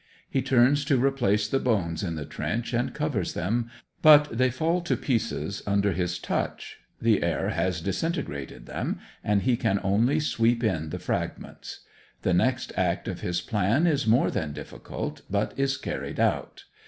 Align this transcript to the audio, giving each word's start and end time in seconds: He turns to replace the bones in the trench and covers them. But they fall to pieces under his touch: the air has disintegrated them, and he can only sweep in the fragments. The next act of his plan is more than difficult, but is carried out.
He 0.27 0.41
turns 0.41 0.83
to 0.85 0.97
replace 0.97 1.47
the 1.47 1.59
bones 1.59 2.01
in 2.01 2.15
the 2.15 2.25
trench 2.25 2.73
and 2.73 2.91
covers 2.91 3.33
them. 3.33 3.69
But 4.01 4.35
they 4.35 4.49
fall 4.49 4.81
to 4.81 4.97
pieces 4.97 5.61
under 5.67 5.91
his 5.91 6.17
touch: 6.17 6.77
the 6.99 7.21
air 7.21 7.49
has 7.49 7.81
disintegrated 7.81 8.65
them, 8.65 8.99
and 9.23 9.43
he 9.43 9.55
can 9.55 9.79
only 9.83 10.19
sweep 10.19 10.63
in 10.63 10.89
the 10.89 10.97
fragments. 10.97 11.81
The 12.23 12.33
next 12.33 12.73
act 12.75 13.07
of 13.07 13.21
his 13.21 13.41
plan 13.41 13.85
is 13.85 14.07
more 14.07 14.31
than 14.31 14.53
difficult, 14.53 15.21
but 15.29 15.53
is 15.55 15.77
carried 15.77 16.19
out. 16.19 16.63